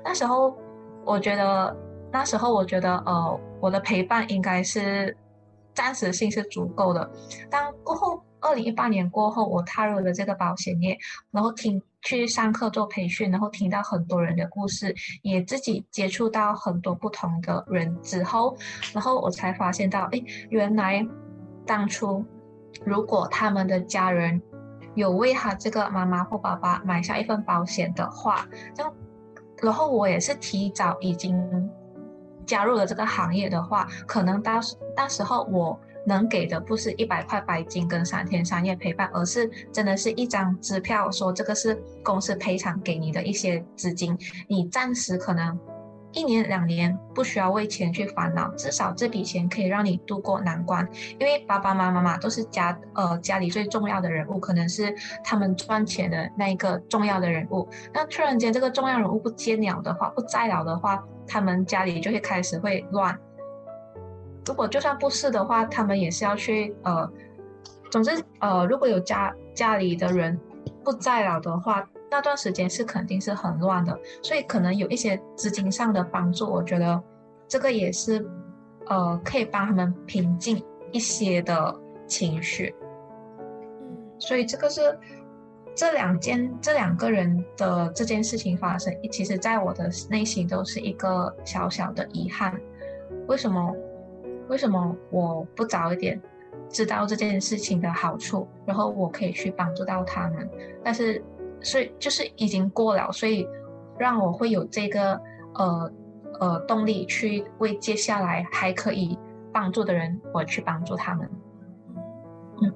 [0.03, 0.57] 那时候。
[1.07, 1.77] 我觉得
[2.13, 5.17] 那时候，我觉得呃，我的陪伴应该是
[5.75, 7.11] 暂时性是足够的。
[7.51, 10.97] 当过后二零一八年过后，我踏入了这个保险业，
[11.31, 18.57] 然后听去上课做培训，然后听到很多人的故事，也自己接触到很多不同的人之后，
[18.93, 21.07] 然后我才发现到，哎，原来
[21.67, 22.25] 当初
[22.85, 24.41] 如果他们的家人
[24.95, 28.95] 有为他这个妈妈或爸爸买下一份保险的话，这样。
[29.63, 31.71] 然后我也是提早已经
[32.47, 45.59] 加入了这个行业的话，可能到时到时候我能给的不是一百块白金跟三天三夜陪伴，而是真的是一张支票，说这个是公司赔偿给你的一些资金，你暂时可能。
[46.15, 50.89] 一年两年不需要为钱去烦恼，至少这笔钱可以让你度过难关。
[51.19, 57.69] 因为爸爸妈妈嘛都是家呃家里最重要的人物，可能是他们赚钱的那一个重要的人物。
[57.93, 63.19] 那突然间这个重要人物不见了的话，不在了的话，他们家里就会开始会乱。
[64.47, 67.11] 如果就算不是的话，他们也是要去呃，
[67.91, 70.39] 总之呃，如果有家家里的人
[70.85, 71.85] 不在了的话。
[72.15, 77.03] 那段时间是肯定是很乱的，所以可能有一些资金上的帮助，我觉得
[77.49, 78.25] 这个也是，
[78.87, 81.75] 呃，可以帮他们平静一些的
[82.07, 82.73] 情绪。
[83.41, 84.81] 嗯，所以这个是
[85.75, 92.55] 这两件这两个人的这件事情发生，其实在我的内心都是一个小小的遗憾。
[93.27, 93.75] 为什么？
[94.49, 96.23] 为什么我不早一点
[96.69, 100.49] 知道这件事情的好处，然后我可以去帮助到他们？
[100.85, 101.21] 但是，
[101.65, 103.49] 所以就是已经过了，所以
[103.99, 105.21] 让我会有这个
[105.55, 105.93] 呃
[106.41, 109.19] 呃动力去为接下来还可以
[109.53, 111.31] 帮助的人，我去帮助他们。
[112.61, 112.73] 嗯，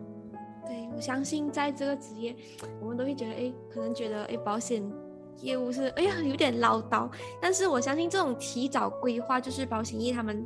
[0.67, 2.35] 对我相信在这个职业，
[2.81, 4.83] 我们都会觉得，哎，可能觉得，哎，保险
[5.41, 7.09] 业务是，哎呀，有点唠叨。
[7.41, 10.45] 但是我相信这种提早规划，就是保险业他们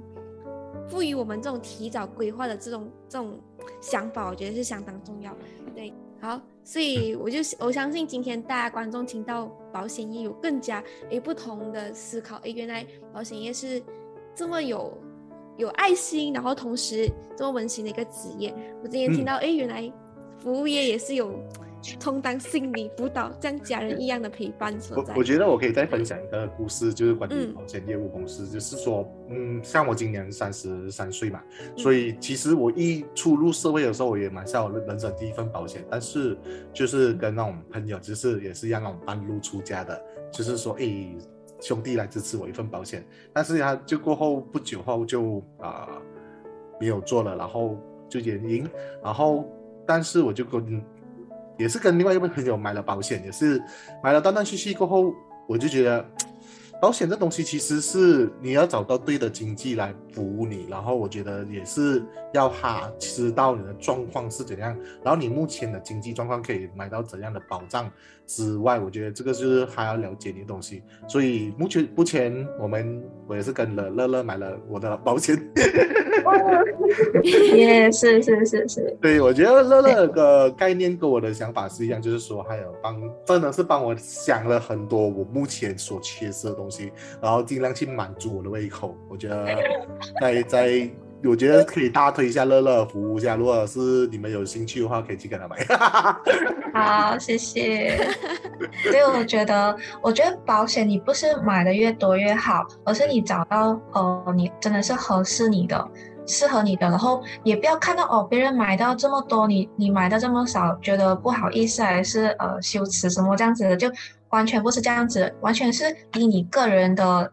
[0.88, 3.38] 赋予我们这种提早规划的这种这种
[3.80, 5.34] 想法，我觉得是相当重要。
[5.74, 13.82] 对，好，所以我就我相信今天大家观众听到保险业有更加诶不同的思考，诶，原来保险业是
[14.34, 14.96] 这么有
[15.56, 18.54] 有爱心，然后同时这么温馨的一个职业。
[18.82, 19.92] 我今天听到，诶，原来。
[20.38, 21.38] 服务业也是有
[21.82, 25.12] 充当心理辅导，像家人一样的陪伴所在。
[25.12, 31.42] 我我觉得我可以再分享一个故事，就是关于保险业务公司，就是说，嗯，像我今年三十三岁嘛，
[31.76, 36.38] 所以其实我一初入社会的时候，我也蛮像我人生第一份保险，但是
[36.72, 41.14] 就是跟那种朋友，就是也是一样那种半路出家的，就是说，哎，
[41.60, 45.88] 兄弟来支持我一份保险，但是他就过后不久后就啊
[46.78, 47.76] 没有做了，然后
[48.08, 48.68] 就原因，
[49.02, 49.44] 然后。
[49.84, 50.80] 但是我就跟，
[51.62, 53.62] 也是跟另外一位朋友买了保险，也是
[54.02, 55.14] 买了断断续续过后，
[55.46, 56.04] 我就觉得。
[56.82, 62.02] 保险这东西其实是你要找到对的经济来服务你，然后我觉得也是
[62.34, 67.88] 要他知道你的状况是怎样，然后你目前的经济状况可以买到怎样的保障
[68.26, 70.82] 之外，我觉得这个就是还要了解你的东西。
[71.06, 75.40] 所以目前目前我们我也是跟了乐乐买了我的保险。
[77.22, 78.96] 也是是是是。
[79.00, 86.92] 对，我觉得乐乐的概念跟我的想法是一样，就是说还有帮真的是帮我想了很多我目前所缺失的东西。
[87.20, 89.46] 然后尽量去满足我的胃口，我觉得
[90.20, 90.90] 在在，
[91.24, 95.56] 我觉得可以大推一下乐乐服务一下，如果是你们有兴趣的话，可以去跟他买。
[96.74, 97.98] 好，谢谢。
[98.84, 105.88] 所以我觉得，我觉得保险你不是买的越多越好，而是你找到呃，你真的是合适你的、
[106.26, 113.90] 适合你的，然后也不要看到哦，别人买到这么多，你你买到这么少，觉得不好意思还是呃羞耻什么这样子的就。
[114.32, 117.30] 完全不是这样子，完全是以你个人的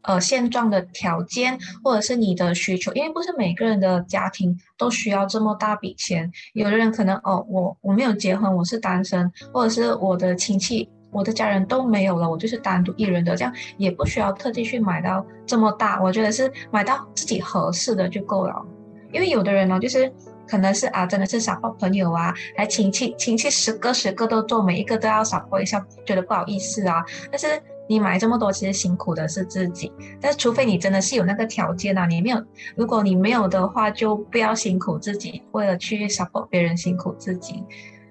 [0.00, 6.32] 呃现状的条件，或者是你的需求，因为不是每个人的家庭都需要这么大笔钱。
[6.54, 16.02] 有的人可能哦，我我没有结婚，我是单身，或者是我的亲戚、我的家人都没有了，我就是单独一人的，这样也不需要特地去买到这么大。
[16.02, 18.64] 我觉得是买到自己合适的就够了。
[19.12, 20.12] 因为有的人呢，就是。
[20.50, 27.04] 可能是啊，真的是少报朋友啊，还亲戚亲戚十个十个都做，每一个都要少报一下，觉得不好意思啊。
[27.30, 27.46] 但是
[27.86, 29.92] 你买这么多，其实辛苦的是自己。
[30.18, 32.42] 但是除非你真的是有那个条件啊，你没有，
[32.74, 37.62] 如果你没有的话，就不要辛苦自己，为了去小包别人辛苦自己。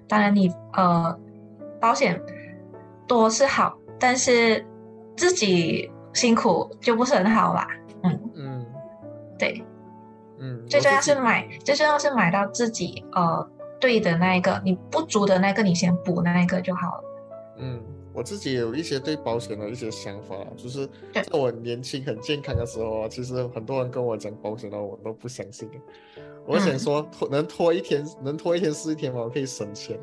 [0.06, 1.18] 当然你呃，
[1.80, 2.22] 保险
[3.08, 4.64] 多是好，但是
[5.16, 7.66] 自己辛苦就不是很好啦。
[8.04, 8.66] 嗯嗯，
[9.36, 9.64] 对。
[10.40, 13.44] 嗯，最重要是买，最重要是买到自己呃
[13.80, 17.04] 对的那一个，你不足的那个你先补那一个就好了。
[17.58, 25.68] 嗯，我自己有一些对保险的一些想法，就是在我年轻很健康的时候啊，其实很多人跟我讲保险的，我都不相信。
[26.46, 29.98] 我想说拖能拖一天，能拖一天是一天嘛，我可以省钱。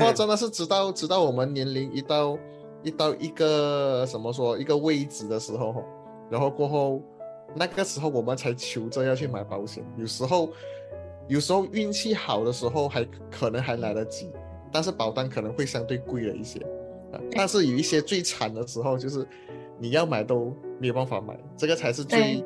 [0.00, 2.38] 哇，真的是直到直到我们年龄一到
[2.82, 5.84] 一到一个什么说一个位置的时候，
[6.30, 7.02] 然后过后。
[7.52, 10.50] 那个时候我们才求着要去买保险，有时候，
[11.26, 14.30] 有时候运气好的时候还可能还来得及，
[14.70, 16.60] 但是保单可能会相对贵了一些，
[17.12, 19.26] 啊，但是有一些最惨的时候就是
[19.80, 22.40] 你要买都没有办法买，这个才是最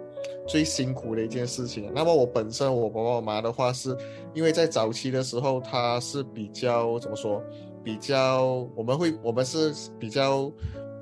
[0.46, 1.90] 最辛苦的一件事情。
[1.94, 3.96] 那么我本身我爸爸妈妈的话是
[4.34, 7.42] 因为在早期的时候他是比较怎么说，
[7.82, 10.50] 比较我们会我们是比较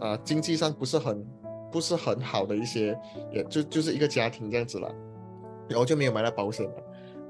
[0.00, 1.26] 啊经济上不是很。
[1.72, 2.94] 不是很好的一些，
[3.33, 4.94] 也就就是一个家庭这样子了，
[5.70, 6.72] 然后就没有买到保险了。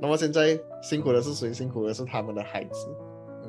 [0.01, 1.55] 那么现在辛苦的是谁？
[1.55, 2.88] 辛苦的是他们的孩子。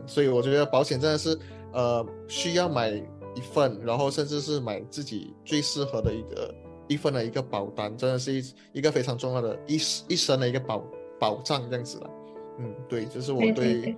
[0.06, 1.36] 所以我觉得保险真的是，
[1.72, 6.54] 呃，需要买一份，然后甚至是买自己最适合的一个
[6.88, 9.76] 一份的一个保单，真的是一一个非常重要的一
[10.08, 10.84] 一生的一个保
[11.20, 12.10] 保障这样子了。
[12.60, 13.96] 嗯，对，这是我对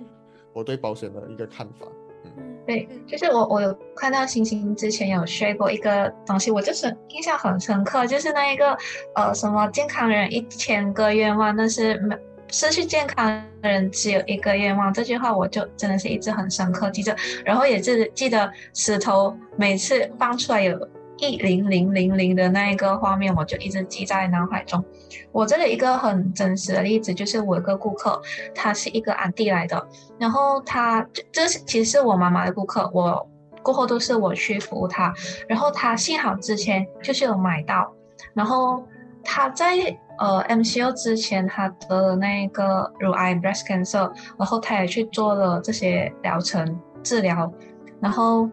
[0.54, 1.88] 我对保险的一个看法。
[2.24, 2.32] 嗯
[2.66, 8.76] 对，就是我我有看到星星之前有学过一个东西，我就是印象很深刻，就是那一个
[9.14, 12.18] 呃什么健康人一千个愿望，但是没
[12.48, 13.28] 失去健康
[13.62, 17.16] 的人只有一个愿望，这句话我就真的是一直很深刻记着，
[17.46, 20.76] 然后也是记得石头每次放出来有
[21.18, 24.84] 一零零零零的那一个画面，我就一直记在脑海中。
[25.32, 28.22] 我这里一个很真实的例子就是我一个顾客，
[28.53, 29.88] 他是一个安迪来的，
[30.20, 33.28] 然后他这这是其实是我妈妈的顾客，我
[33.61, 35.13] 过后都是我去服务他，
[35.47, 37.93] 然后他幸好之前就是有买到，
[38.34, 38.84] 然后
[39.24, 39.74] 他在。
[40.18, 47.51] 呃，MCO 之前他得了那个乳癌 breast cancer，然后他也去做了这些疗程治疗，
[47.99, 48.49] 然后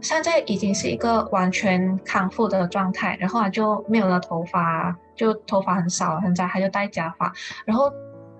[0.00, 7.32] 现在已经是一个完全康复的状态，然后他就没有了头发，就头发很少，现在他就戴假发，
[7.64, 7.90] 然后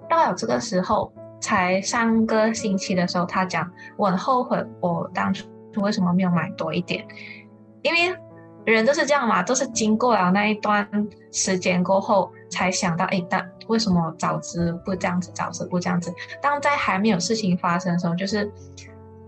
[0.09, 5.47] 到了这个时候，才上个星期的时候，他讲我很后悔我当初
[5.77, 7.07] 为什么没有买多一点，
[7.83, 8.17] 因为。
[8.67, 10.85] 人都是这样嘛，都是经过了那一段
[11.31, 16.13] 时间过后，才想到，哎，但为什么早知不这样子，早知不这样子？
[16.43, 18.53] 当在还没有事情发生的时候，就是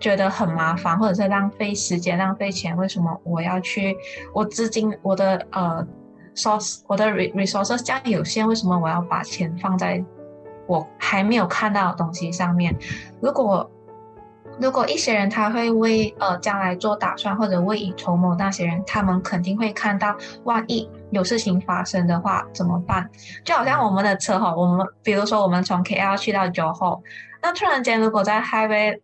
[0.01, 2.77] 觉得很麻烦，或者是浪费时间、浪费钱。
[2.77, 3.97] 为什么我要去？
[4.33, 5.87] 我资金、我的呃
[6.35, 10.05] source、我的 resources 这样有限，为什么我要把钱放在
[10.67, 12.77] 我还没有看到的东西上面？
[13.21, 13.71] 如果
[14.61, 23.09] 如果一些人他会为呃将来做打算或者未雨绸缪，那些人他们肯定会看到，万一有事情发生的话怎么办？
[23.45, 27.01] 就好像我们的车哈，我们比如说我们从 KL 去到九号，
[27.41, 29.01] 那突然间如果在 Highway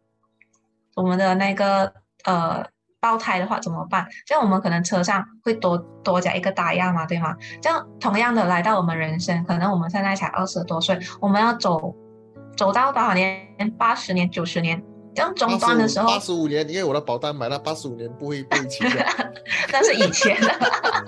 [0.96, 1.92] 我们的那个
[2.24, 2.64] 呃
[3.00, 4.06] 爆胎的话怎么办？
[4.26, 7.34] 这样我们可能车上会多多加一个打压嘛，对吗？
[7.60, 11.94] 这样同样的来到我们人生，可能我们现在才二十多岁，我们要走
[12.56, 13.46] 走到多少年？
[13.78, 14.82] 八十年、九十年？
[15.14, 19.06] 这样终端的时候，八十五年，因为我的保单买了八十五年，不会不会起的。
[19.70, 20.48] 那是以前的，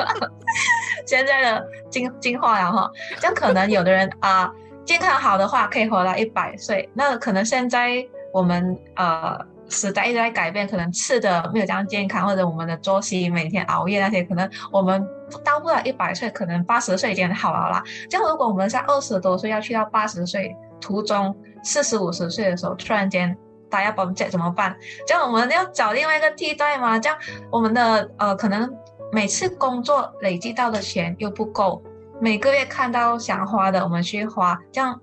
[1.07, 2.91] 现在的进进化了哈。
[3.19, 4.49] 这样可能有的人啊，
[4.85, 6.89] 健康好的话可以活到一百岁。
[6.95, 9.37] 那可能现在我们呃
[9.69, 15.07] 时代一直在改变，可能吃的没有这样健康，或者我们的作息每天熬夜那些，可能我们
[15.45, 17.83] 到不了一百岁，可能八十岁已经好了啦。
[18.09, 23.37] 这样如果我们在二十多岁要去到八十岁途中，四十五十岁的时候突然间。
[23.69, 24.75] 大家保健怎么办？
[25.09, 26.97] 这样我们要找另外一个替代吗？
[27.01, 27.19] 这样
[27.51, 28.73] 我们的呃，可能
[29.11, 31.83] 每次工作累积到的钱又不够，
[32.21, 34.99] 每个月看到想花的我们去花，这样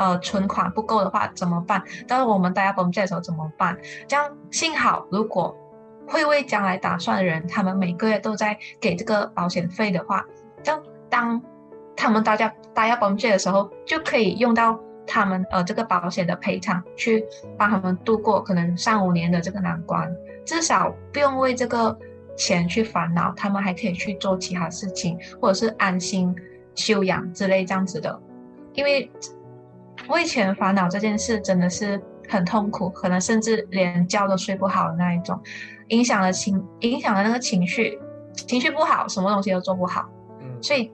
[0.00, 1.80] 呃存款不够的话怎么办？
[2.08, 3.78] 但是我们大家保健的时候怎么办？
[4.08, 5.56] 这样幸好如果
[6.08, 10.24] 会为将来打算的人，他们每个月都在给这个保险费的话，
[10.64, 11.40] 这样当
[11.94, 14.80] 他们大家大家保健的时候，就可以用到。
[15.12, 17.24] 他们呃，这个保险的赔偿去
[17.58, 20.08] 帮他们度过可能三五年的这个难关，
[20.46, 21.98] 至少不用为这个
[22.36, 26.32] 钱去烦恼，他们还可以去做其他事情，或者是安心
[26.76, 28.16] 休养之类这样子的。
[28.74, 29.10] 因为
[30.10, 35.40] 为钱烦恼这件事真的是很痛苦，可能甚至连觉都睡不好的那一种，
[35.88, 37.98] 影响了情，影响了那个情绪，
[38.34, 40.08] 情绪不好，什么东西都做不好。
[40.40, 40.92] 嗯，所以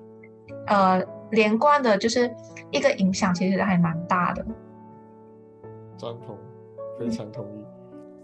[0.67, 2.31] 呃，连贯的就是。
[2.73, 4.45] 一个影响其实还蛮大的，
[5.97, 6.37] 赞同，
[6.99, 7.64] 非常同意。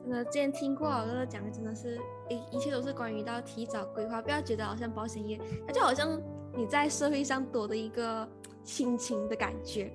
[0.02, 1.96] 真的，之前听过乐乐讲的，真的是，
[2.28, 6.20] 一一切都是关于到提早规划，不要觉得好像保险业，它就好像
[6.56, 8.28] 你在社会上多的一个
[8.64, 9.92] 亲情的感觉。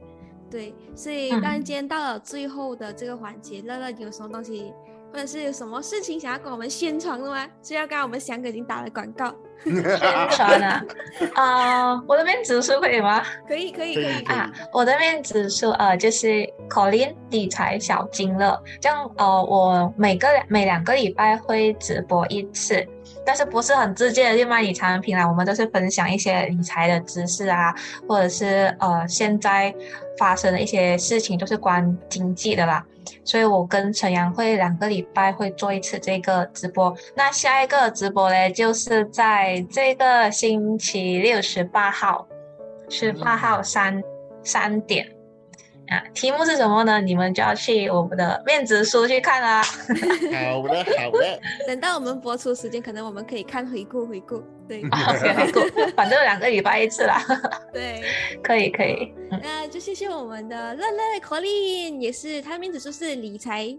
[0.50, 4.74] 对，所以当然今天到了最后的这个环节，乐乐有什么东西？
[5.10, 7.48] 或者是有什么事情想要跟我们宣传的吗？
[7.64, 9.34] 是要刚刚我们翔哥已经打了广告，
[9.64, 9.82] 宣
[10.32, 10.86] 传啊，
[11.34, 13.24] 啊，我的面子书可以吗？
[13.48, 22.86] 可以，可以，可以啊，我的面子书呃就是 Colin 理财小金乐，这样呃我每个每两个礼拜会直播一次。
[23.28, 27.76] 但是不是很直接的去卖理财产品啦，我们都是分享一些理财的知识啊，
[28.08, 29.76] 或者是呃现在
[30.18, 32.82] 发生的一些事情，都是关经济的啦。
[33.26, 36.96] 所以我跟陈阳会两个礼拜会做一次这个直播。
[37.16, 42.26] 那下一个直播呢，就是在这个星期六十八号，
[42.90, 44.02] 十八号三
[44.42, 45.17] 三点。
[45.90, 47.00] 啊，题目是什么呢？
[47.00, 49.64] 你们就要去我们的面子书去看啦。
[49.64, 51.40] 好的，好的。
[51.66, 54.44] 等到我们播出时间，可能我们可以看回顾，回顾。
[54.68, 55.62] 对， 回顾，
[55.96, 57.24] 反正两个礼拜一次啦。
[57.72, 58.04] 对，
[58.44, 59.14] 可以，可以。
[59.42, 63.74] 那就谢谢我们的乐乐 Colin，也是他的面子书是理财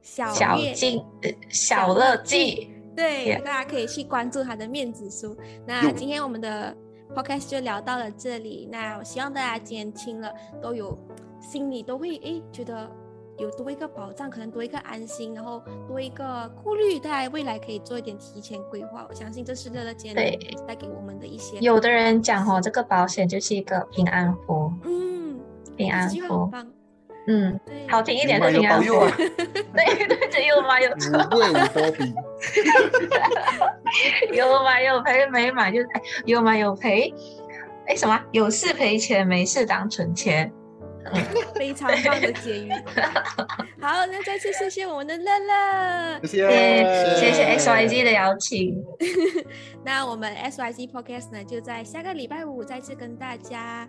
[0.00, 1.04] 小小金
[1.50, 2.70] 小乐记。
[2.96, 5.36] 对，大家可以去关注他的面子书。
[5.66, 6.74] 那今天我们的
[7.14, 8.66] podcast 就聊到了这里。
[8.72, 10.32] 那我希望大家今天听了
[10.62, 10.98] 都有。
[11.42, 12.88] 心里都会诶觉得
[13.36, 19.04] 有多一个保障，可能多一个安心，然后多一个顾虑，在未来可以做一点提前规划。
[19.08, 21.58] 我相信这是乐乐姐对带给我们的一些。
[21.58, 24.72] 有的人讲哦，这个保险就是一个平安符。
[24.84, 25.40] 嗯。
[25.74, 26.72] 平安这句话很福，棒。
[27.26, 32.14] 嗯，对，好听一点的平安福保佑啊， 对对对，有买有五贵五波比，
[34.36, 37.14] 有买 有赔，没买就哎有买有赔，
[37.86, 40.52] 哎什么有事赔钱，没事当存钱。
[41.54, 42.70] 非常棒的结语。
[43.80, 46.20] 好，那再次谢谢我们的乐乐。
[46.24, 48.82] 谢谢，谢谢 XYZ 的邀请，
[49.84, 53.88] 那我们 XYZ Podcast 呢，就在下个礼拜五再次跟大家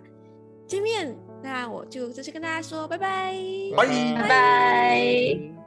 [0.66, 1.16] 见面。
[1.42, 3.34] 那我就这次跟大家说拜拜。
[3.76, 5.63] 拜拜拜。